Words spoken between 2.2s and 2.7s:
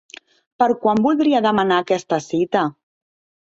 cita?